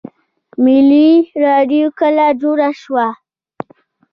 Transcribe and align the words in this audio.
ملي 0.63 1.09
راډیو 1.45 1.87
کله 1.99 2.25
جوړه 2.41 2.69
شوه؟ 2.81 3.07